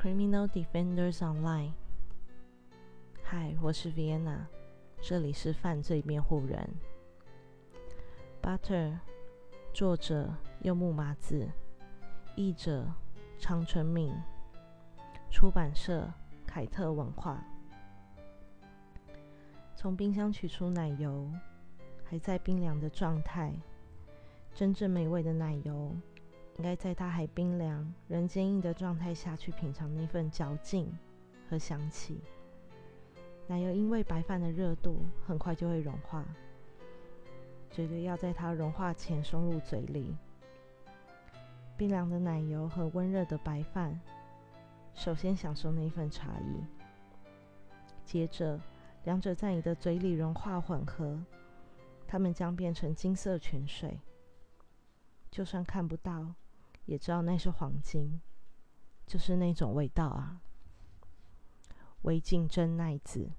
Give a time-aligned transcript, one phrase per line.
[0.00, 1.72] Criminal Defenders Online。
[3.22, 4.46] 嗨，我是 Vienna，
[4.98, 6.74] 这里是犯罪辩护人。
[8.40, 8.96] Butter，
[9.74, 11.46] 作者柚木麻子，
[12.34, 12.90] 译者
[13.38, 14.10] 长春敏，
[15.30, 16.10] 出版社
[16.46, 17.44] 凯特文化。
[19.76, 21.30] 从冰箱取出奶油，
[22.04, 23.52] 还在冰凉的状态。
[24.54, 25.94] 真正美味的奶油，
[26.60, 30.92] 应该在它还冰凉、人坚硬的状态下去品尝那份嚼劲
[31.48, 32.20] 和香气。
[33.46, 36.22] 奶油因为白饭的热度，很快就会融化，
[37.70, 40.14] 绝对要在它融化前送入嘴里。
[41.78, 43.98] 冰凉的奶油和温热的白饭，
[44.92, 46.62] 首先享受那份差异，
[48.04, 48.60] 接着
[49.04, 51.18] 两者在你的嘴里融化混合，
[52.06, 53.98] 它们将变成金色泉水。
[55.30, 56.34] 就算看不到，
[56.90, 58.20] 也知道那是黄金，
[59.06, 60.40] 就是那种味道啊。
[62.02, 63.30] 微镜真奈子。